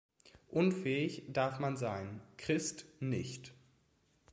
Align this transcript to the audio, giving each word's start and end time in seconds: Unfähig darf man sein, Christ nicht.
Unfähig 0.49 1.25
darf 1.27 1.59
man 1.59 1.77
sein, 1.77 2.21
Christ 2.39 2.87
nicht. 3.01 3.53